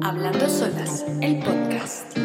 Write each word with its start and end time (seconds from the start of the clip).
Hablando 0.00 0.48
Solas, 0.48 1.04
el 1.20 1.40
podcast. 1.40 2.16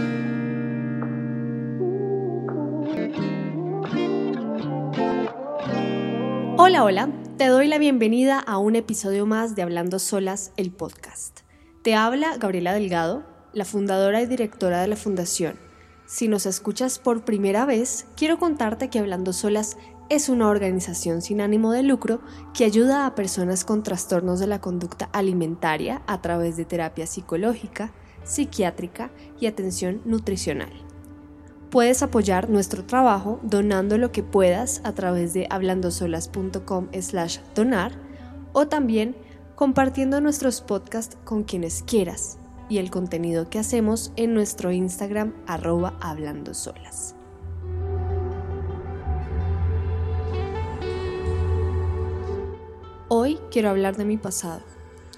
Hola, 6.58 6.84
hola, 6.84 7.10
te 7.38 7.48
doy 7.48 7.68
la 7.68 7.80
bienvenida 7.80 8.40
a 8.40 8.60
un 8.60 8.76
episodio 8.76 9.26
más 9.26 9.56
de 9.56 9.64
Hablando 9.64 9.98
Solas, 9.98 10.52
el 10.56 10.72
podcast. 10.72 11.40
Te 11.82 11.96
habla 11.96 12.38
Gabriela 12.38 12.74
Delgado, 12.74 13.24
la 13.54 13.66
fundadora 13.66 14.22
y 14.22 14.28
directora 14.28 14.82
de 14.82 14.88
la 14.88 14.96
Fundación. 14.96 15.60
Si 16.06 16.28
nos 16.28 16.46
escuchas 16.46 17.00
por 17.00 17.26
primera 17.26 17.66
vez, 17.66 18.06
quiero 18.16 18.38
contarte 18.38 18.90
que 18.90 19.00
Hablando 19.00 19.34
Solas 19.34 19.78
es 20.14 20.30
una 20.30 20.48
organización 20.48 21.24
sin 21.24 21.42
ánimo 21.42 21.72
de 21.72 21.82
lucro 21.82 22.22
que 22.54 22.66
ayuda 22.66 23.08
a 23.08 23.16
personas 23.16 23.66
con 23.66 23.82
trastornos 23.82 24.40
de 24.40 24.46
la 24.46 24.62
conducta 24.62 25.10
alimentaria 25.12 26.04
a 26.06 26.22
través 26.22 26.56
de 26.56 26.66
terapia 26.66 27.08
psicológica, 27.08 27.92
psiquiátrica 28.24 29.12
y 29.40 29.48
atención 29.48 30.02
nutricional. 30.06 30.72
Puedes 31.72 32.04
apoyar 32.04 32.48
nuestro 32.52 32.86
trabajo 32.86 33.40
donando 33.42 33.98
lo 33.98 34.12
que 34.12 34.22
puedas 34.22 34.82
a 34.84 34.94
través 34.94 35.34
de 35.34 35.48
hablandosolas.com 35.50 36.90
slash 37.02 37.40
donar 37.56 37.94
o 38.54 38.68
también 38.68 39.16
compartiendo 39.56 40.22
nuestros 40.22 40.62
podcasts 40.62 41.18
con 41.24 41.44
quienes 41.44 41.82
quieras 41.82 42.38
y 42.70 42.78
el 42.78 42.92
contenido 42.92 43.50
que 43.50 43.58
hacemos 43.58 44.14
en 44.16 44.36
nuestro 44.36 44.72
Instagram 44.72 45.34
arroba 45.48 45.98
hablandosolas. 46.02 47.16
Hoy 53.16 53.38
quiero 53.52 53.70
hablar 53.70 53.96
de 53.96 54.06
mi 54.06 54.18
pasado, 54.18 54.62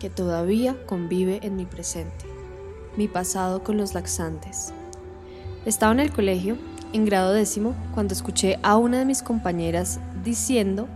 que 0.01 0.09
todavía 0.09 0.75
convive 0.85 1.39
en 1.43 1.55
mi 1.55 1.65
presente. 1.65 2.25
Mi 2.97 3.07
pasado 3.07 3.63
con 3.63 3.77
los 3.77 3.93
laxantes. 3.93 4.73
Estaba 5.63 5.93
en 5.93 6.01
el 6.01 6.11
colegio, 6.11 6.57
en 6.91 7.05
grado 7.05 7.31
décimo, 7.31 7.73
cuando 7.93 8.13
escuché 8.13 8.59
a 8.63 8.75
una 8.75 8.99
de 8.99 9.05
mis 9.05 9.23
compañeras 9.23 10.01
diciendo 10.25 10.89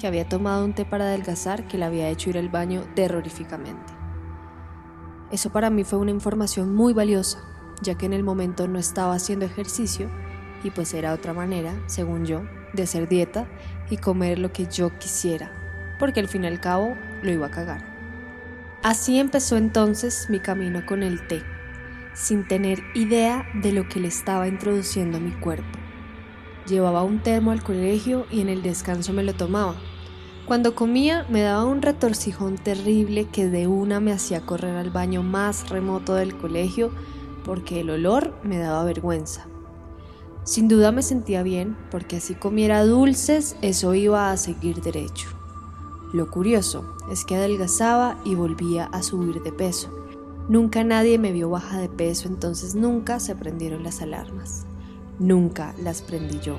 que 0.00 0.08
había 0.08 0.28
tomado 0.28 0.64
un 0.64 0.74
té 0.74 0.84
para 0.84 1.04
adelgazar 1.04 1.68
que 1.68 1.78
le 1.78 1.84
había 1.84 2.08
hecho 2.08 2.30
ir 2.30 2.38
al 2.38 2.48
baño 2.48 2.82
terroríficamente. 2.96 3.92
Eso 5.30 5.50
para 5.50 5.70
mí 5.70 5.84
fue 5.84 6.00
una 6.00 6.10
información 6.10 6.74
muy 6.74 6.92
valiosa, 6.92 7.38
ya 7.80 7.94
que 7.94 8.06
en 8.06 8.12
el 8.12 8.24
momento 8.24 8.66
no 8.66 8.80
estaba 8.80 9.14
haciendo 9.14 9.46
ejercicio 9.46 10.10
y 10.64 10.72
pues 10.72 10.94
era 10.94 11.14
otra 11.14 11.32
manera, 11.32 11.80
según 11.86 12.26
yo, 12.26 12.42
de 12.72 12.82
hacer 12.82 13.08
dieta 13.08 13.46
y 13.88 13.98
comer 13.98 14.40
lo 14.40 14.52
que 14.52 14.66
yo 14.66 14.90
quisiera 14.98 15.59
porque 16.00 16.18
al 16.18 16.26
fin 16.26 16.42
y 16.42 16.48
al 16.48 16.58
cabo 16.58 16.96
lo 17.22 17.30
iba 17.30 17.46
a 17.46 17.50
cagar. 17.50 17.84
Así 18.82 19.18
empezó 19.18 19.58
entonces 19.58 20.28
mi 20.30 20.40
camino 20.40 20.84
con 20.86 21.02
el 21.02 21.26
té, 21.28 21.42
sin 22.14 22.48
tener 22.48 22.82
idea 22.94 23.46
de 23.54 23.72
lo 23.72 23.86
que 23.88 24.00
le 24.00 24.08
estaba 24.08 24.48
introduciendo 24.48 25.18
a 25.18 25.20
mi 25.20 25.32
cuerpo. 25.32 25.78
Llevaba 26.66 27.04
un 27.04 27.22
termo 27.22 27.50
al 27.50 27.62
colegio 27.62 28.26
y 28.30 28.40
en 28.40 28.48
el 28.48 28.62
descanso 28.62 29.12
me 29.12 29.22
lo 29.22 29.34
tomaba. 29.34 29.74
Cuando 30.46 30.74
comía 30.74 31.26
me 31.28 31.42
daba 31.42 31.64
un 31.64 31.82
retorcijón 31.82 32.56
terrible 32.56 33.28
que 33.28 33.48
de 33.48 33.66
una 33.66 34.00
me 34.00 34.12
hacía 34.12 34.40
correr 34.40 34.76
al 34.76 34.90
baño 34.90 35.22
más 35.22 35.68
remoto 35.68 36.14
del 36.14 36.36
colegio 36.36 36.90
porque 37.44 37.80
el 37.80 37.90
olor 37.90 38.34
me 38.42 38.58
daba 38.58 38.84
vergüenza. 38.84 39.46
Sin 40.44 40.68
duda 40.68 40.90
me 40.90 41.02
sentía 41.02 41.42
bien 41.42 41.76
porque 41.90 42.16
así 42.16 42.34
comiera 42.34 42.84
dulces 42.84 43.56
eso 43.60 43.94
iba 43.94 44.30
a 44.30 44.36
seguir 44.36 44.80
derecho. 44.80 45.39
Lo 46.12 46.30
curioso 46.30 46.96
es 47.10 47.24
que 47.24 47.36
adelgazaba 47.36 48.18
y 48.24 48.34
volvía 48.34 48.86
a 48.86 49.02
subir 49.02 49.42
de 49.42 49.52
peso. 49.52 49.90
Nunca 50.48 50.82
nadie 50.82 51.18
me 51.18 51.30
vio 51.30 51.48
baja 51.50 51.78
de 51.78 51.88
peso, 51.88 52.26
entonces 52.26 52.74
nunca 52.74 53.20
se 53.20 53.36
prendieron 53.36 53.84
las 53.84 54.02
alarmas. 54.02 54.66
Nunca 55.20 55.74
las 55.80 56.02
prendí 56.02 56.40
yo. 56.40 56.56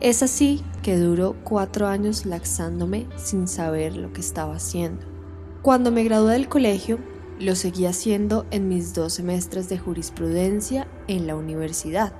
Es 0.00 0.24
así 0.24 0.64
que 0.82 0.96
duró 0.96 1.36
cuatro 1.44 1.86
años 1.86 2.26
laxándome 2.26 3.06
sin 3.16 3.46
saber 3.46 3.96
lo 3.96 4.12
que 4.12 4.20
estaba 4.20 4.56
haciendo. 4.56 5.06
Cuando 5.62 5.92
me 5.92 6.02
gradué 6.02 6.32
del 6.32 6.48
colegio, 6.48 6.98
lo 7.38 7.54
seguí 7.54 7.86
haciendo 7.86 8.46
en 8.50 8.68
mis 8.68 8.94
dos 8.94 9.12
semestres 9.12 9.68
de 9.68 9.78
jurisprudencia 9.78 10.88
en 11.06 11.28
la 11.28 11.36
universidad. 11.36 12.12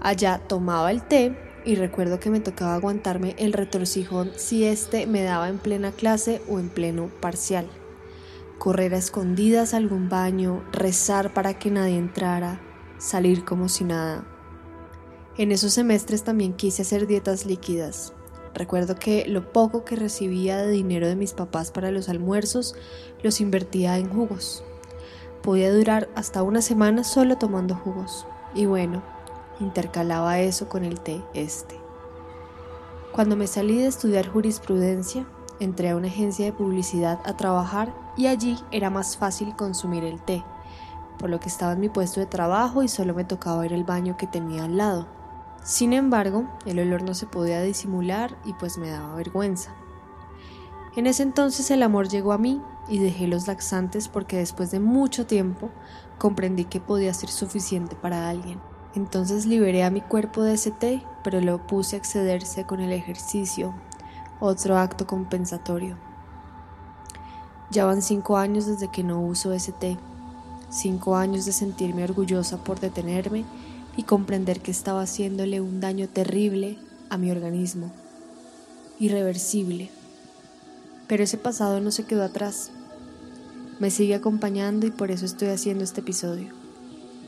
Allá 0.00 0.42
tomaba 0.46 0.90
el 0.90 1.02
té 1.02 1.47
y 1.68 1.74
recuerdo 1.74 2.18
que 2.18 2.30
me 2.30 2.40
tocaba 2.40 2.76
aguantarme 2.76 3.34
el 3.36 3.52
retorcijón 3.52 4.32
si 4.36 4.64
este 4.64 5.06
me 5.06 5.22
daba 5.22 5.50
en 5.50 5.58
plena 5.58 5.92
clase 5.92 6.40
o 6.48 6.58
en 6.58 6.70
pleno 6.70 7.10
parcial. 7.20 7.68
Correr 8.56 8.94
a 8.94 8.96
escondidas 8.96 9.74
a 9.74 9.76
algún 9.76 10.08
baño, 10.08 10.64
rezar 10.72 11.34
para 11.34 11.58
que 11.58 11.70
nadie 11.70 11.98
entrara, 11.98 12.62
salir 12.96 13.44
como 13.44 13.68
si 13.68 13.84
nada. 13.84 14.24
En 15.36 15.52
esos 15.52 15.74
semestres 15.74 16.24
también 16.24 16.54
quise 16.54 16.80
hacer 16.80 17.06
dietas 17.06 17.44
líquidas. 17.44 18.14
Recuerdo 18.54 18.94
que 18.94 19.26
lo 19.28 19.52
poco 19.52 19.84
que 19.84 19.94
recibía 19.94 20.56
de 20.56 20.70
dinero 20.70 21.06
de 21.06 21.16
mis 21.16 21.34
papás 21.34 21.70
para 21.70 21.90
los 21.90 22.08
almuerzos 22.08 22.76
los 23.22 23.42
invertía 23.42 23.98
en 23.98 24.08
jugos. 24.08 24.64
Podía 25.42 25.70
durar 25.70 26.08
hasta 26.14 26.42
una 26.42 26.62
semana 26.62 27.04
solo 27.04 27.36
tomando 27.36 27.74
jugos. 27.74 28.26
Y 28.54 28.64
bueno, 28.64 29.02
intercalaba 29.60 30.40
eso 30.40 30.68
con 30.68 30.84
el 30.84 31.00
té 31.00 31.22
este. 31.34 31.80
Cuando 33.12 33.36
me 33.36 33.46
salí 33.46 33.78
de 33.78 33.86
estudiar 33.86 34.28
jurisprudencia, 34.28 35.26
entré 35.60 35.90
a 35.90 35.96
una 35.96 36.08
agencia 36.08 36.44
de 36.44 36.52
publicidad 36.52 37.20
a 37.24 37.36
trabajar 37.36 37.92
y 38.16 38.26
allí 38.26 38.58
era 38.70 38.90
más 38.90 39.16
fácil 39.16 39.56
consumir 39.56 40.04
el 40.04 40.20
té, 40.20 40.44
por 41.18 41.30
lo 41.30 41.40
que 41.40 41.48
estaba 41.48 41.72
en 41.72 41.80
mi 41.80 41.88
puesto 41.88 42.20
de 42.20 42.26
trabajo 42.26 42.82
y 42.82 42.88
solo 42.88 43.14
me 43.14 43.24
tocaba 43.24 43.66
ir 43.66 43.74
al 43.74 43.84
baño 43.84 44.16
que 44.16 44.26
tenía 44.26 44.64
al 44.64 44.76
lado. 44.76 45.06
Sin 45.64 45.92
embargo, 45.92 46.48
el 46.64 46.78
olor 46.78 47.02
no 47.02 47.14
se 47.14 47.26
podía 47.26 47.60
disimular 47.60 48.36
y 48.44 48.52
pues 48.54 48.78
me 48.78 48.90
daba 48.90 49.14
vergüenza. 49.16 49.74
En 50.96 51.06
ese 51.06 51.22
entonces 51.22 51.70
el 51.70 51.82
amor 51.82 52.08
llegó 52.08 52.32
a 52.32 52.38
mí 52.38 52.62
y 52.88 52.98
dejé 52.98 53.26
los 53.26 53.46
laxantes 53.46 54.08
porque 54.08 54.38
después 54.38 54.70
de 54.70 54.80
mucho 54.80 55.26
tiempo 55.26 55.70
comprendí 56.18 56.64
que 56.64 56.80
podía 56.80 57.12
ser 57.14 57.30
suficiente 57.30 57.96
para 57.96 58.28
alguien. 58.28 58.60
Entonces 58.94 59.46
liberé 59.46 59.84
a 59.84 59.90
mi 59.90 60.00
cuerpo 60.00 60.42
de 60.42 60.54
ese 60.54 60.70
té, 60.70 61.02
pero 61.22 61.40
lo 61.40 61.66
puse 61.66 61.96
a 61.96 61.98
excederse 61.98 62.64
con 62.64 62.80
el 62.80 62.92
ejercicio, 62.92 63.74
otro 64.40 64.78
acto 64.78 65.06
compensatorio. 65.06 65.96
Ya 67.70 67.84
van 67.84 68.00
cinco 68.00 68.38
años 68.38 68.66
desde 68.66 68.90
que 68.90 69.04
no 69.04 69.20
uso 69.20 69.52
ese 69.52 69.72
té, 69.72 69.98
cinco 70.70 71.16
años 71.16 71.44
de 71.44 71.52
sentirme 71.52 72.04
orgullosa 72.04 72.56
por 72.64 72.80
detenerme 72.80 73.44
y 73.96 74.04
comprender 74.04 74.60
que 74.60 74.70
estaba 74.70 75.02
haciéndole 75.02 75.60
un 75.60 75.80
daño 75.80 76.08
terrible 76.08 76.78
a 77.10 77.18
mi 77.18 77.30
organismo, 77.30 77.90
irreversible. 78.98 79.90
Pero 81.08 81.24
ese 81.24 81.36
pasado 81.36 81.80
no 81.80 81.90
se 81.90 82.04
quedó 82.04 82.22
atrás, 82.22 82.70
me 83.80 83.90
sigue 83.90 84.14
acompañando 84.14 84.86
y 84.86 84.90
por 84.90 85.10
eso 85.10 85.26
estoy 85.26 85.48
haciendo 85.48 85.84
este 85.84 86.00
episodio, 86.00 86.52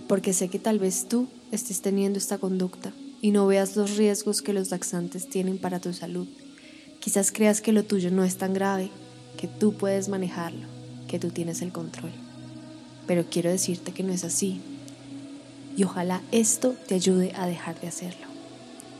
porque 0.08 0.32
sé 0.32 0.48
que 0.48 0.58
tal 0.58 0.78
vez 0.78 1.06
tú 1.06 1.28
estés 1.52 1.82
teniendo 1.82 2.18
esta 2.18 2.38
conducta 2.38 2.92
y 3.20 3.30
no 3.32 3.46
veas 3.46 3.76
los 3.76 3.96
riesgos 3.96 4.42
que 4.42 4.52
los 4.52 4.70
laxantes 4.70 5.28
tienen 5.28 5.58
para 5.58 5.80
tu 5.80 5.92
salud. 5.92 6.26
Quizás 7.00 7.32
creas 7.32 7.60
que 7.60 7.72
lo 7.72 7.84
tuyo 7.84 8.10
no 8.10 8.24
es 8.24 8.36
tan 8.36 8.54
grave, 8.54 8.90
que 9.36 9.48
tú 9.48 9.72
puedes 9.72 10.08
manejarlo, 10.08 10.66
que 11.08 11.18
tú 11.18 11.30
tienes 11.30 11.62
el 11.62 11.72
control. 11.72 12.12
Pero 13.06 13.24
quiero 13.30 13.50
decirte 13.50 13.92
que 13.92 14.02
no 14.02 14.12
es 14.12 14.24
así. 14.24 14.60
Y 15.76 15.84
ojalá 15.84 16.22
esto 16.30 16.74
te 16.86 16.94
ayude 16.94 17.32
a 17.34 17.46
dejar 17.46 17.80
de 17.80 17.88
hacerlo. 17.88 18.26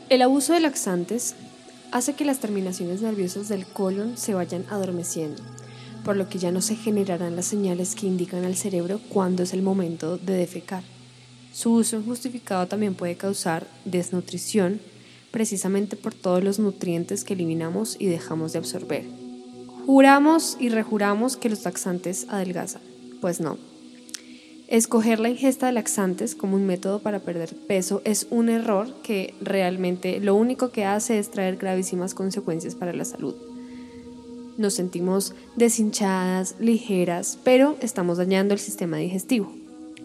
El 0.09 0.21
abuso 0.21 0.53
de 0.53 0.59
laxantes 0.59 1.35
hace 1.91 2.13
que 2.13 2.25
las 2.25 2.39
terminaciones 2.39 3.01
nerviosas 3.01 3.49
del 3.49 3.65
colon 3.65 4.17
se 4.17 4.33
vayan 4.33 4.65
adormeciendo, 4.69 5.43
por 6.03 6.15
lo 6.15 6.27
que 6.27 6.39
ya 6.39 6.51
no 6.51 6.61
se 6.61 6.75
generarán 6.75 7.35
las 7.35 7.45
señales 7.45 7.95
que 7.95 8.07
indican 8.07 8.43
al 8.45 8.55
cerebro 8.55 8.99
cuándo 9.09 9.43
es 9.43 9.53
el 9.53 9.61
momento 9.61 10.17
de 10.17 10.33
defecar. 10.33 10.83
Su 11.51 11.73
uso 11.73 11.97
injustificado 11.97 12.67
también 12.67 12.95
puede 12.95 13.15
causar 13.15 13.67
desnutrición 13.85 14.79
precisamente 15.31 15.95
por 15.95 16.13
todos 16.13 16.43
los 16.43 16.59
nutrientes 16.59 17.23
que 17.23 17.33
eliminamos 17.33 17.95
y 17.99 18.07
dejamos 18.07 18.53
de 18.53 18.59
absorber. 18.59 19.05
Juramos 19.85 20.57
y 20.59 20.69
rejuramos 20.69 21.37
que 21.37 21.49
los 21.49 21.63
laxantes 21.65 22.27
adelgazan. 22.29 22.81
Pues 23.19 23.39
no. 23.39 23.57
Escoger 24.67 25.19
la 25.19 25.29
ingesta 25.29 25.65
de 25.65 25.73
laxantes 25.73 26.35
como 26.35 26.55
un 26.55 26.65
método 26.65 26.99
para 26.99 27.19
perder 27.19 27.53
peso 27.67 28.01
es 28.05 28.27
un 28.29 28.47
error 28.47 28.93
que 29.03 29.33
realmente 29.41 30.21
lo 30.21 30.35
único 30.35 30.71
que 30.71 30.85
hace 30.85 31.19
es 31.19 31.29
traer 31.29 31.57
gravísimas 31.57 32.13
consecuencias 32.13 32.75
para 32.75 32.93
la 32.93 33.03
salud. 33.03 33.35
Nos 34.57 34.75
sentimos 34.75 35.33
deshinchadas, 35.57 36.55
ligeras, 36.59 37.37
pero 37.43 37.75
estamos 37.81 38.17
dañando 38.17 38.53
el 38.53 38.61
sistema 38.61 38.97
digestivo. 38.97 39.53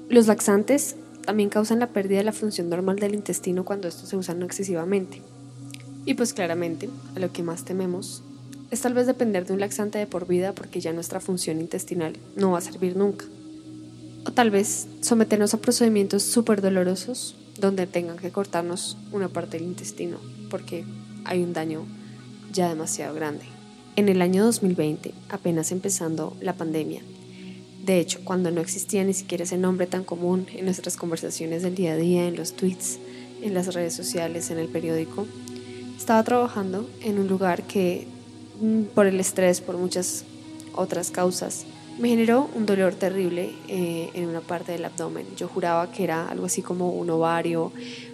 Los 0.09 0.27
laxantes 0.27 0.97
también 1.27 1.51
causan 1.51 1.81
la 1.81 1.89
pérdida 1.89 2.19
de 2.19 2.25
la 2.25 2.33
función 2.33 2.71
normal 2.71 2.97
del 2.97 3.15
intestino 3.15 3.65
cuando 3.65 3.89
estos 3.89 4.09
se 4.09 4.17
usan 4.17 4.43
excesivamente. 4.43 5.21
Y 6.07 6.15
pues 6.15 6.33
claramente, 6.33 6.89
a 7.15 7.19
lo 7.19 7.33
que 7.33 7.43
más 7.43 7.65
tememos 7.65 8.23
es 8.71 8.81
tal 8.81 8.95
vez 8.95 9.07
depender 9.07 9.45
de 9.47 9.53
un 9.53 9.61
laxante 9.61 9.99
de 9.99 10.07
por 10.07 10.27
vida 10.27 10.53
porque 10.53 10.81
ya 10.81 10.93
nuestra 10.93 11.21
función 11.21 11.61
intestinal 11.61 12.15
no 12.37 12.53
va 12.53 12.59
a 12.59 12.63
servir 12.63 12.97
nunca. 12.97 13.27
o 14.25 14.33
tal 14.33 14.51
vez 14.51 14.89
someternos 15.03 15.55
a 15.55 15.59
procedimientos 15.59 16.25
súper 16.25 16.61
dolorosos 16.61 17.37
donde 17.61 17.87
tengan 17.87 18.17
que 18.17 18.33
cortarnos 18.33 18.97
una 19.13 19.29
parte 19.29 19.57
del 19.57 19.69
intestino 19.69 20.19
porque 20.51 20.85
hay 21.25 21.43
un 21.45 21.53
daño 21.53 21.87
ya 22.53 22.69
demasiado 22.69 23.15
grande. 23.15 23.45
En 23.95 24.09
el 24.09 24.21
año 24.21 24.45
2020, 24.45 25.15
apenas 25.29 25.71
empezando 25.71 26.37
la 26.41 26.55
pandemia, 26.55 27.03
de 27.87 28.01
hecho, 28.01 28.19
cuando 28.25 28.51
no 28.51 28.61
existía 28.61 29.05
ni 29.05 29.15
siquiera 29.15 29.45
ese 29.45 29.57
nombre 29.57 29.87
tan 29.87 30.03
común 30.03 30.49
en 30.53 30.65
nuestras 30.65 30.97
conversaciones 30.97 31.63
del 31.63 31.77
día 31.77 31.93
a 31.93 31.97
día, 31.97 32.27
en 32.27 32.35
los 32.35 32.55
tweets, 32.55 32.99
en 33.43 33.55
las 33.55 33.73
redes 33.75 33.95
sociales, 33.95 34.51
en 34.51 34.59
el 34.59 34.67
periódico, 34.67 35.25
estaba 35.97 36.25
trabajando 36.25 36.91
en 37.01 37.21
un 37.21 37.29
lugar 37.29 37.63
que, 37.63 38.09
mm, 38.61 38.83
por 38.93 39.07
el 39.07 39.21
estrés, 39.21 39.61
por 39.61 39.77
muchas 39.77 40.25
otras 40.75 41.13
causas, 41.13 41.65
me 41.97 42.09
generó 42.09 42.51
un 42.57 42.67
dolor 42.67 42.93
terrible 42.97 43.55
eh, 43.69 44.11
en 44.15 44.27
una 44.27 44.41
parte 44.41 44.73
del 44.73 44.85
abdomen. 44.85 45.25
Yo 45.37 45.47
juraba 45.47 45.93
que 45.93 46.03
era 46.03 46.29
algo 46.29 46.47
así 46.47 46.63
como 46.63 46.91
un 46.91 47.09
ovario, 47.09 47.71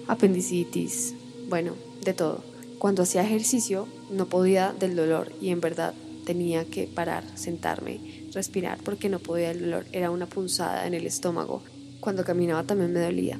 apendicitis, 0.07 1.15
bueno, 1.49 1.73
de 2.05 2.13
todo. 2.13 2.45
Cuando 2.79 3.05
hacía 3.05 3.23
ejercicio 3.23 3.89
no 4.11 4.27
podía 4.27 4.75
del 4.79 4.97
dolor 4.97 5.33
y 5.41 5.49
en 5.49 5.63
verdad 5.63 5.95
tenía 6.25 6.65
que 6.65 6.87
parar, 6.87 7.25
sentarme, 7.35 8.01
respirar 8.33 8.79
porque 8.85 9.09
no 9.09 9.19
podía 9.19 9.49
del 9.49 9.63
dolor. 9.63 9.87
Era 9.93 10.11
una 10.11 10.27
punzada 10.27 10.87
en 10.87 10.95
el 10.95 11.07
estómago. 11.07 11.63
Cuando 12.01 12.25
caminaba 12.25 12.65
también 12.65 12.93
me 12.93 13.01
dolía. 13.01 13.39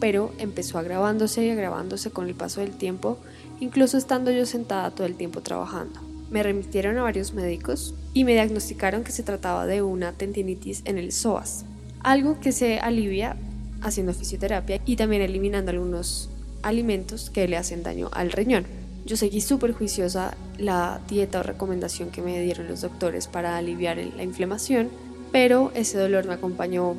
Pero 0.00 0.32
empezó 0.38 0.78
agravándose 0.78 1.44
y 1.44 1.50
agravándose 1.50 2.10
con 2.10 2.26
el 2.26 2.34
paso 2.34 2.60
del 2.60 2.72
tiempo, 2.72 3.18
incluso 3.60 3.96
estando 3.96 4.30
yo 4.30 4.46
sentada 4.46 4.90
todo 4.90 5.06
el 5.06 5.14
tiempo 5.14 5.40
trabajando. 5.40 6.00
Me 6.30 6.42
remitieron 6.42 6.98
a 6.98 7.02
varios 7.02 7.32
médicos 7.32 7.94
y 8.12 8.24
me 8.24 8.32
diagnosticaron 8.32 9.04
que 9.04 9.12
se 9.12 9.22
trataba 9.22 9.66
de 9.66 9.82
una 9.82 10.12
tendinitis 10.12 10.82
en 10.84 10.98
el 10.98 11.12
psoas, 11.12 11.64
algo 12.02 12.40
que 12.40 12.52
se 12.52 12.80
alivia 12.80 13.36
haciendo 13.82 14.14
fisioterapia 14.14 14.80
y 14.84 14.96
también 14.96 15.22
eliminando 15.22 15.70
algunos 15.70 16.30
alimentos 16.62 17.30
que 17.30 17.46
le 17.46 17.56
hacen 17.56 17.82
daño 17.82 18.08
al 18.12 18.32
riñón. 18.32 18.83
Yo 19.04 19.16
seguí 19.16 19.40
súper 19.40 19.72
juiciosa 19.72 20.34
la 20.58 21.00
dieta 21.08 21.40
o 21.40 21.42
recomendación 21.42 22.10
que 22.10 22.22
me 22.22 22.40
dieron 22.40 22.68
los 22.68 22.80
doctores 22.80 23.26
para 23.26 23.56
aliviar 23.58 23.98
la 23.98 24.22
inflamación, 24.22 24.88
pero 25.30 25.72
ese 25.74 25.98
dolor 25.98 26.26
me 26.26 26.34
acompañó 26.34 26.94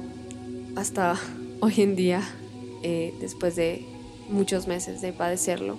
hasta 0.76 1.16
hoy 1.62 1.74
en 1.78 1.96
día, 1.96 2.22
eh, 2.84 3.14
después 3.20 3.56
de 3.56 3.86
muchos 4.30 4.68
meses 4.68 5.02
de 5.02 5.14
padecerlo. 5.14 5.78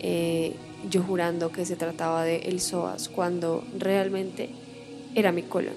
Eh, 0.00 0.56
yo 0.88 1.02
jurando 1.02 1.52
que 1.52 1.66
se 1.66 1.76
trataba 1.76 2.24
de 2.24 2.38
el 2.38 2.60
psoas 2.60 3.08
cuando 3.08 3.64
realmente 3.78 4.50
era 5.14 5.32
mi 5.32 5.42
colon. 5.42 5.74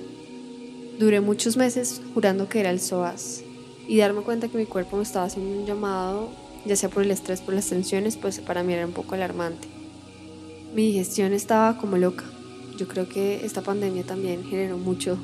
Duré 0.99 1.21
muchos 1.21 1.57
meses 1.57 2.01
jurando 2.13 2.47
que 2.47 2.59
era 2.59 2.69
el 2.69 2.79
psoas 2.79 3.43
y 3.87 3.97
darme 3.97 4.21
cuenta 4.21 4.47
que 4.47 4.57
mi 4.57 4.65
cuerpo 4.65 4.97
me 4.97 5.03
estaba 5.03 5.25
haciendo 5.25 5.59
un 5.59 5.65
llamado, 5.65 6.29
ya 6.65 6.75
sea 6.75 6.89
por 6.89 7.03
el 7.03 7.11
estrés, 7.11 7.41
por 7.41 7.53
las 7.53 7.67
tensiones, 7.67 8.17
pues 8.17 8.39
para 8.39 8.63
mí 8.63 8.73
era 8.73 8.85
un 8.85 8.93
poco 8.93 9.15
alarmante. 9.15 9.67
Mi 10.73 10.87
digestión 10.87 11.33
estaba 11.33 11.77
como 11.77 11.97
loca. 11.97 12.23
Yo 12.77 12.87
creo 12.87 13.07
que 13.07 13.45
esta 13.45 13.61
pandemia 13.61 14.03
también 14.03 14.43
generó 14.43 14.77
mucho, 14.77 15.17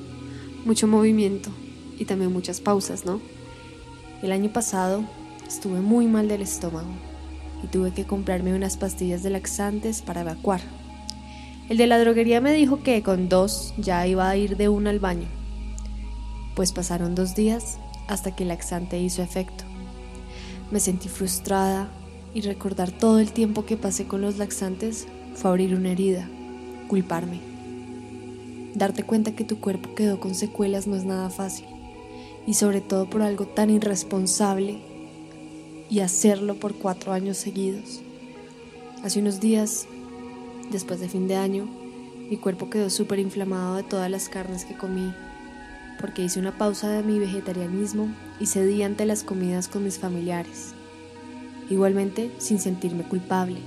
mucho 0.65 0.87
movimiento 0.87 1.49
y 1.97 2.05
también 2.05 2.31
muchas 2.31 2.61
pausas, 2.61 3.05
¿no? 3.05 3.19
El 4.21 4.31
año 4.31 4.51
pasado 4.51 5.03
estuve 5.47 5.79
muy 5.79 6.07
mal 6.07 6.27
del 6.27 6.41
estómago 6.41 6.89
y 7.63 7.67
tuve 7.67 7.91
que 7.93 8.05
comprarme 8.05 8.53
unas 8.53 8.77
pastillas 8.77 9.23
de 9.23 9.31
laxantes 9.31 10.01
para 10.01 10.21
evacuar. 10.21 10.61
El 11.69 11.77
de 11.77 11.87
la 11.87 11.99
droguería 11.99 12.41
me 12.41 12.51
dijo 12.51 12.83
que 12.83 13.01
con 13.03 13.29
dos 13.29 13.73
ya 13.77 14.05
iba 14.07 14.29
a 14.29 14.35
ir 14.35 14.57
de 14.57 14.69
uno 14.69 14.89
al 14.89 14.99
baño. 14.99 15.27
Pues 16.55 16.71
pasaron 16.71 17.15
dos 17.15 17.35
días 17.35 17.77
hasta 18.07 18.35
que 18.35 18.43
el 18.43 18.49
laxante 18.49 18.99
hizo 18.99 19.21
efecto. 19.21 19.68
Me 20.71 20.79
sentí 20.79 21.09
frustrada 21.09 21.89
y 22.33 22.41
recordar 22.41 22.91
todo 22.91 23.19
el 23.19 23.31
tiempo 23.31 23.65
que 23.65 23.77
pasé 23.77 24.05
con 24.05 24.21
los 24.21 24.37
laxantes 24.37 25.07
fue 25.33 25.49
abrir 25.49 25.73
una 25.73 25.91
herida, 25.91 26.29
culparme. 26.87 27.39
Darte 28.75 29.03
cuenta 29.03 29.35
que 29.35 29.43
tu 29.43 29.59
cuerpo 29.59 29.95
quedó 29.95 30.19
con 30.19 30.35
secuelas 30.35 30.85
no 30.85 30.95
es 30.95 31.05
nada 31.05 31.29
fácil, 31.31 31.65
y 32.45 32.53
sobre 32.53 32.81
todo 32.81 33.09
por 33.09 33.23
algo 33.23 33.47
tan 33.47 33.71
irresponsable 33.71 34.79
y 35.89 36.01
hacerlo 36.01 36.55
por 36.55 36.75
cuatro 36.75 37.13
años 37.13 37.37
seguidos. 37.37 38.01
Hace 39.03 39.19
unos 39.19 39.39
días, 39.39 39.87
después 40.71 40.99
de 40.99 41.09
fin 41.09 41.27
de 41.27 41.35
año, 41.35 41.67
mi 42.29 42.37
cuerpo 42.37 42.69
quedó 42.69 42.91
súper 42.91 43.17
inflamado 43.17 43.75
de 43.75 43.83
todas 43.83 44.11
las 44.11 44.29
carnes 44.29 44.65
que 44.65 44.77
comí, 44.77 45.11
porque 45.99 46.23
hice 46.23 46.39
una 46.39 46.57
pausa 46.57 46.89
de 46.89 47.03
mi 47.03 47.19
vegetarianismo 47.19 48.09
y 48.39 48.45
cedí 48.45 48.81
ante 48.83 49.05
las 49.05 49.23
comidas 49.23 49.67
con 49.67 49.83
mis 49.83 49.99
familiares, 49.99 50.73
igualmente 51.69 52.31
sin 52.37 52.59
sentirme 52.59 53.03
culpable. 53.03 53.59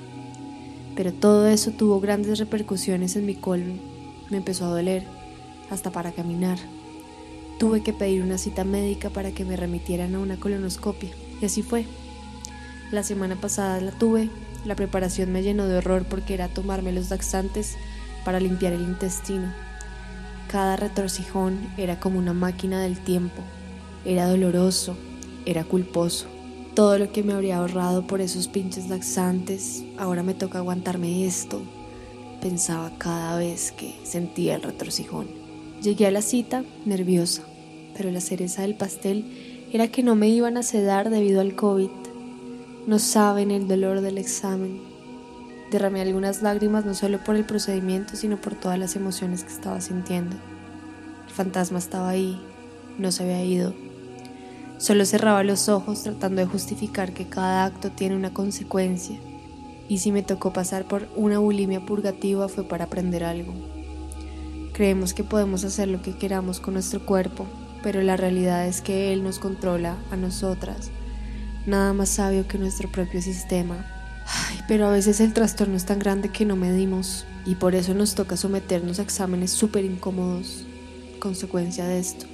Pero 0.96 1.12
todo 1.12 1.46
eso 1.49 1.70
tuvo 1.70 2.00
grandes 2.00 2.38
repercusiones 2.38 3.17
en 3.17 3.26
mi 3.26 3.34
colon, 3.34 3.81
me 4.31 4.38
empezó 4.38 4.67
a 4.67 4.70
doler, 4.70 5.05
hasta 5.70 5.90
para 5.90 6.12
caminar. 6.12 6.58
Tuve 7.58 7.82
que 7.82 7.93
pedir 7.93 8.23
una 8.23 8.38
cita 8.38 8.64
médica 8.64 9.11
para 9.11 9.31
que 9.32 9.44
me 9.44 9.56
remitieran 9.56 10.14
a 10.14 10.19
una 10.19 10.38
colonoscopia, 10.38 11.11
y 11.40 11.44
así 11.44 11.62
fue. 11.62 11.87
La 12.90 13.02
semana 13.02 13.37
pasada 13.37 13.81
la 13.81 13.93
tuve. 13.93 14.28
La 14.64 14.76
preparación 14.76 15.32
me 15.32 15.43
llenó 15.43 15.67
de 15.67 15.78
horror 15.78 16.05
porque 16.08 16.35
era 16.35 16.49
tomarme 16.49 16.93
los 16.93 17.11
laxantes 17.11 17.76
para 18.25 18.38
limpiar 18.38 18.73
el 18.73 18.82
intestino. 18.82 19.52
Cada 20.52 20.76
retorcijón 20.76 21.58
era 21.78 21.99
como 21.99 22.19
una 22.19 22.34
máquina 22.34 22.82
del 22.82 23.00
tiempo. 23.00 23.43
Era 24.04 24.28
doloroso, 24.28 24.94
era 25.46 25.64
culposo. 25.64 26.26
Todo 26.75 26.99
lo 26.99 27.10
que 27.10 27.22
me 27.22 27.32
habría 27.32 27.56
ahorrado 27.56 28.06
por 28.06 28.20
esos 28.20 28.49
pinches 28.49 28.90
laxantes, 28.90 29.82
ahora 29.96 30.22
me 30.22 30.34
toca 30.34 30.58
aguantarme 30.58 31.26
esto, 31.26 31.62
pensaba 32.43 32.93
cada 32.99 33.38
vez 33.38 33.72
que 33.72 33.94
sentía 34.04 34.56
el 34.56 34.62
retorcijón. 34.62 35.28
Llegué 35.82 36.06
a 36.06 36.10
la 36.10 36.20
cita 36.20 36.64
nerviosa, 36.84 37.43
pero 37.96 38.10
la 38.10 38.20
cereza 38.20 38.60
del 38.60 38.75
pastel 38.75 39.66
era 39.72 39.88
que 39.88 40.02
no 40.02 40.16
me 40.16 40.28
iban 40.28 40.58
a 40.58 40.62
sedar 40.62 41.08
debido 41.08 41.40
al 41.40 41.56
COVID 41.56 41.88
no 42.87 42.99
saben 42.99 43.52
el 43.52 43.69
dolor 43.69 44.00
del 44.00 44.19
examen. 44.19 44.92
Derramé 45.73 46.03
algunas 46.03 46.43
lágrimas 46.43 46.85
no 46.85 46.93
solo 46.93 47.25
por 47.25 47.35
el 47.35 47.47
procedimiento, 47.47 48.15
sino 48.15 48.39
por 48.39 48.55
todas 48.55 48.79
las 48.79 48.95
emociones 48.95 49.43
que 49.43 49.55
estaba 49.55 49.81
sintiendo. 49.81 50.37
El 51.27 51.33
fantasma 51.33 51.79
estaba 51.79 52.11
ahí, 52.11 52.39
no 52.99 53.11
se 53.11 53.23
había 53.23 53.43
ido. 53.43 53.73
Solo 54.77 55.07
cerraba 55.07 55.43
los 55.45 55.71
ojos 55.71 56.02
tratando 56.02 56.43
de 56.43 56.47
justificar 56.47 57.14
que 57.14 57.26
cada 57.26 57.64
acto 57.64 57.91
tiene 57.91 58.17
una 58.17 58.35
consecuencia. 58.35 59.19
Y 59.88 59.97
si 59.97 60.12
me 60.12 60.23
tocó 60.23 60.52
pasar 60.52 60.85
por 60.85 61.09
una 61.17 61.38
bulimia 61.38 61.87
purgativa 61.87 62.50
fue 62.50 62.64
para 62.64 62.85
aprender 62.85 63.25
algo. 63.25 63.55
Creemos 64.75 65.14
que 65.14 65.25
podemos 65.25 65.64
hacer 65.64 65.88
lo 65.88 66.02
que 66.02 66.19
queramos 66.19 66.61
con 66.61 66.75
nuestro 66.75 67.07
cuerpo, 67.07 67.47
pero 67.83 68.02
la 68.02 68.19
realidad 68.19 68.67
es 68.67 68.83
que 68.83 69.14
Él 69.14 69.25
nos 69.25 69.38
controla 69.38 69.97
a 70.11 70.17
nosotras 70.17 70.91
nada 71.64 71.95
más 71.95 72.11
sabio 72.11 72.47
que 72.47 72.59
nuestro 72.59 72.91
propio 72.91 73.23
sistema. 73.23 74.01
Pero 74.68 74.87
a 74.87 74.90
veces 74.90 75.21
el 75.21 75.32
trastorno 75.32 75.76
es 75.76 75.85
tan 75.85 75.99
grande 75.99 76.30
que 76.30 76.44
no 76.44 76.56
medimos 76.56 77.25
y 77.44 77.56
por 77.56 77.75
eso 77.75 77.94
nos 77.94 78.14
toca 78.14 78.37
someternos 78.37 78.99
a 78.99 79.02
exámenes 79.02 79.50
súper 79.50 79.85
incómodos, 79.85 80.64
consecuencia 81.18 81.87
de 81.87 81.99
esto. 81.99 82.26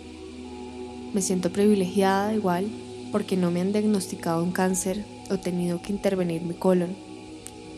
Me 1.13 1.23
siento 1.23 1.51
privilegiada 1.51 2.35
igual 2.35 2.69
porque 3.13 3.37
no 3.37 3.51
me 3.51 3.61
han 3.61 3.73
diagnosticado 3.73 4.43
un 4.43 4.53
cáncer 4.53 5.05
o 5.31 5.39
tenido 5.39 5.81
que 5.83 5.93
intervenir 5.93 6.43
mi 6.43 6.55
colon. 6.55 6.97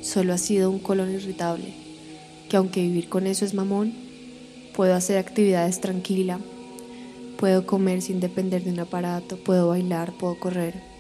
Solo 0.02 0.32
ha 0.32 0.38
sido 0.38 0.70
un 0.70 0.78
colon 0.78 1.12
irritable, 1.12 1.75
que 2.49 2.56
aunque 2.56 2.82
vivir 2.82 3.09
con 3.09 3.26
eso 3.26 3.44
es 3.44 3.54
mamón, 3.54 3.92
puedo 4.75 4.94
hacer 4.94 5.18
actividades 5.18 5.80
tranquila, 5.80 6.38
puedo 7.38 7.66
comer 7.66 8.02
sin 8.02 8.20
depender 8.20 8.64
de 8.64 8.73
un 8.73 8.80
aparato, 8.80 9.37
puedo 9.37 9.68
bailar, 9.68 10.12
puedo 10.12 10.38
correr 10.38 10.90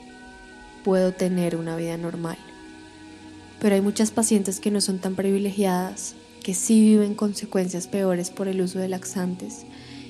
puedo 0.82 1.12
tener 1.12 1.56
una 1.56 1.76
vida 1.76 1.96
normal. 1.96 2.38
Pero 3.60 3.74
hay 3.74 3.82
muchas 3.82 4.10
pacientes 4.10 4.58
que 4.58 4.70
no 4.70 4.80
son 4.80 4.98
tan 4.98 5.14
privilegiadas, 5.14 6.14
que 6.42 6.54
sí 6.54 6.80
viven 6.80 7.14
consecuencias 7.14 7.86
peores 7.86 8.30
por 8.30 8.48
el 8.48 8.60
uso 8.62 8.78
de 8.78 8.88
laxantes. 8.88 9.66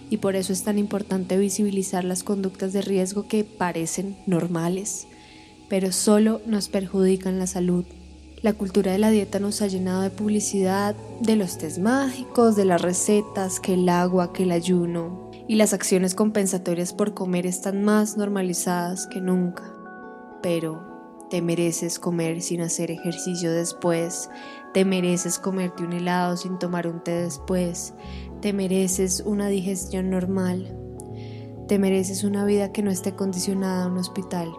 Y 0.08 0.18
por 0.18 0.36
eso 0.36 0.52
es 0.52 0.62
tan 0.62 0.78
importante 0.78 1.36
visibilizar 1.36 2.04
las 2.04 2.22
conductas 2.22 2.72
de 2.72 2.82
riesgo 2.82 3.26
que 3.28 3.44
parecen 3.44 4.16
normales, 4.26 5.06
pero 5.68 5.92
solo 5.92 6.40
nos 6.46 6.68
perjudican 6.68 7.38
la 7.38 7.46
salud. 7.46 7.84
La 8.42 8.54
cultura 8.54 8.92
de 8.92 8.98
la 8.98 9.10
dieta 9.10 9.38
nos 9.38 9.60
ha 9.62 9.66
llenado 9.66 10.02
de 10.02 10.10
publicidad, 10.10 10.96
de 11.20 11.36
los 11.36 11.58
test 11.58 11.78
mágicos, 11.78 12.56
de 12.56 12.64
las 12.64 12.80
recetas, 12.80 13.60
que 13.60 13.74
el 13.74 13.88
agua, 13.88 14.32
que 14.32 14.44
el 14.44 14.52
ayuno, 14.52 15.30
y 15.46 15.56
las 15.56 15.72
acciones 15.74 16.14
compensatorias 16.14 16.92
por 16.92 17.12
comer 17.12 17.46
están 17.46 17.84
más 17.84 18.16
normalizadas 18.16 19.06
que 19.06 19.20
nunca. 19.20 19.74
Pero 20.42 20.89
te 21.30 21.42
mereces 21.42 22.00
comer 22.00 22.42
sin 22.42 22.60
hacer 22.60 22.90
ejercicio 22.90 23.52
después, 23.52 24.28
te 24.74 24.84
mereces 24.84 25.38
comerte 25.38 25.84
un 25.84 25.92
helado 25.92 26.36
sin 26.36 26.58
tomar 26.58 26.88
un 26.88 27.02
té 27.04 27.12
después, 27.12 27.94
te 28.40 28.52
mereces 28.52 29.22
una 29.24 29.48
digestión 29.48 30.10
normal, 30.10 30.76
Te 31.68 31.78
mereces 31.78 32.24
una 32.24 32.44
vida 32.44 32.72
que 32.72 32.82
no 32.82 32.90
esté 32.90 33.14
condicionada 33.14 33.84
a 33.84 33.86
un 33.86 33.96
hospital. 33.96 34.50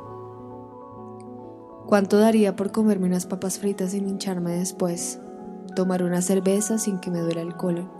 ¿Cuánto 1.85 2.17
daría 2.17 2.55
por 2.55 2.71
comerme 2.71 3.07
unas 3.07 3.25
papas 3.25 3.59
fritas 3.59 3.91
sin 3.91 4.07
hincharme 4.07 4.53
después? 4.53 5.19
Tomar 5.75 6.03
una 6.03 6.21
cerveza 6.21 6.77
sin 6.77 7.01
que 7.01 7.11
me 7.11 7.19
duela 7.19 7.41
el 7.41 7.57
colon. 7.57 7.91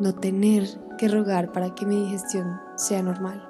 No 0.00 0.14
tener 0.14 0.68
que 0.98 1.08
rogar 1.08 1.50
para 1.50 1.74
que 1.74 1.84
mi 1.84 1.96
digestión 2.04 2.60
sea 2.76 3.02
normal. 3.02 3.42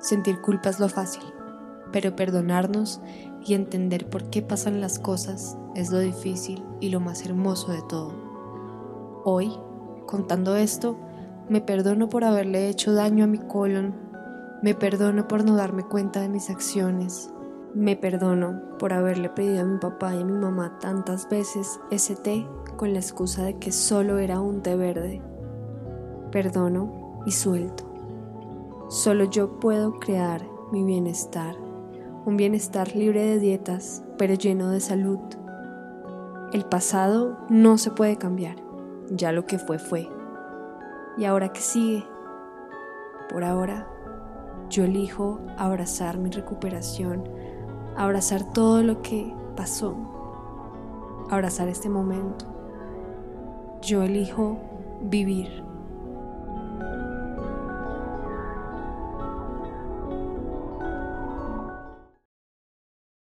Sentir 0.00 0.42
culpa 0.42 0.68
es 0.68 0.78
lo 0.78 0.90
fácil, 0.90 1.22
pero 1.96 2.14
perdonarnos 2.14 3.00
y 3.46 3.54
entender 3.54 4.10
por 4.10 4.28
qué 4.28 4.42
pasan 4.42 4.82
las 4.82 4.98
cosas 4.98 5.56
es 5.74 5.90
lo 5.90 5.98
difícil 5.98 6.62
y 6.78 6.90
lo 6.90 7.00
más 7.00 7.24
hermoso 7.24 7.72
de 7.72 7.80
todo. 7.88 8.12
Hoy, 9.24 9.50
contando 10.04 10.56
esto, 10.56 10.98
me 11.48 11.62
perdono 11.62 12.10
por 12.10 12.24
haberle 12.24 12.68
hecho 12.68 12.92
daño 12.92 13.24
a 13.24 13.28
mi 13.28 13.38
colon, 13.38 13.94
me 14.62 14.74
perdono 14.74 15.26
por 15.26 15.42
no 15.42 15.56
darme 15.56 15.84
cuenta 15.84 16.20
de 16.20 16.28
mis 16.28 16.50
acciones, 16.50 17.30
me 17.72 17.96
perdono 17.96 18.60
por 18.78 18.92
haberle 18.92 19.30
pedido 19.30 19.62
a 19.62 19.64
mi 19.64 19.78
papá 19.78 20.14
y 20.14 20.20
a 20.20 20.24
mi 20.26 20.34
mamá 20.34 20.78
tantas 20.78 21.30
veces 21.30 21.80
ese 21.90 22.14
té 22.14 22.46
con 22.76 22.92
la 22.92 22.98
excusa 22.98 23.42
de 23.42 23.56
que 23.58 23.72
solo 23.72 24.18
era 24.18 24.38
un 24.38 24.60
té 24.60 24.76
verde. 24.76 25.22
Perdono 26.30 27.22
y 27.24 27.30
suelto. 27.30 27.84
Solo 28.90 29.24
yo 29.24 29.58
puedo 29.58 29.98
crear 29.98 30.46
mi 30.72 30.84
bienestar, 30.84 31.56
un 32.26 32.36
bienestar 32.36 32.94
libre 32.96 33.22
de 33.22 33.38
dietas, 33.38 34.02
pero 34.18 34.34
lleno 34.34 34.70
de 34.70 34.80
salud. 34.80 35.20
El 36.52 36.64
pasado 36.64 37.38
no 37.48 37.78
se 37.78 37.92
puede 37.92 38.16
cambiar, 38.16 38.56
ya 39.08 39.30
lo 39.30 39.46
que 39.46 39.60
fue 39.60 39.78
fue. 39.78 40.08
¿Y 41.16 41.24
ahora 41.24 41.52
qué 41.52 41.60
sigue? 41.60 42.04
Por 43.30 43.44
ahora, 43.44 43.86
yo 44.68 44.84
elijo 44.84 45.38
abrazar 45.56 46.18
mi 46.18 46.30
recuperación, 46.30 47.28
abrazar 47.96 48.52
todo 48.52 48.82
lo 48.82 49.02
que 49.02 49.32
pasó, 49.54 49.96
abrazar 51.30 51.68
este 51.68 51.88
momento. 51.88 52.44
Yo 53.82 54.02
elijo 54.02 54.58
vivir. 55.00 55.65